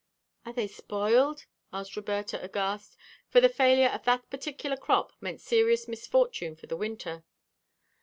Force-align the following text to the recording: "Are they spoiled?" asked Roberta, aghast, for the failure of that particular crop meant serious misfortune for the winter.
"Are 0.47 0.53
they 0.53 0.65
spoiled?" 0.67 1.45
asked 1.71 1.95
Roberta, 1.95 2.43
aghast, 2.43 2.97
for 3.29 3.39
the 3.39 3.47
failure 3.47 3.89
of 3.89 4.03
that 4.05 4.31
particular 4.31 4.75
crop 4.75 5.11
meant 5.21 5.41
serious 5.41 5.87
misfortune 5.87 6.55
for 6.55 6.65
the 6.65 6.75
winter. 6.75 7.23